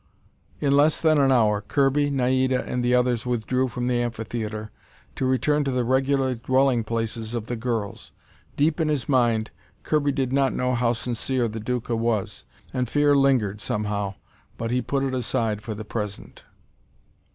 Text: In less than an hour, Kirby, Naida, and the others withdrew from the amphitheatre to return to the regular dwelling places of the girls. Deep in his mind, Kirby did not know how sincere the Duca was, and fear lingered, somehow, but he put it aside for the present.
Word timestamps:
In 0.59 0.75
less 0.75 0.99
than 0.99 1.19
an 1.19 1.31
hour, 1.31 1.61
Kirby, 1.61 2.09
Naida, 2.09 2.65
and 2.65 2.83
the 2.83 2.95
others 2.95 3.23
withdrew 3.23 3.67
from 3.67 3.85
the 3.85 4.01
amphitheatre 4.01 4.71
to 5.15 5.25
return 5.27 5.63
to 5.63 5.69
the 5.69 5.83
regular 5.83 6.33
dwelling 6.33 6.83
places 6.83 7.35
of 7.35 7.45
the 7.45 7.55
girls. 7.55 8.11
Deep 8.57 8.79
in 8.79 8.87
his 8.87 9.07
mind, 9.07 9.51
Kirby 9.83 10.11
did 10.11 10.33
not 10.33 10.53
know 10.53 10.73
how 10.73 10.93
sincere 10.93 11.47
the 11.47 11.59
Duca 11.59 11.95
was, 11.95 12.45
and 12.73 12.89
fear 12.89 13.15
lingered, 13.15 13.61
somehow, 13.61 14.15
but 14.57 14.71
he 14.71 14.81
put 14.81 15.03
it 15.03 15.13
aside 15.13 15.61
for 15.61 15.75
the 15.75 15.85
present. 15.85 16.45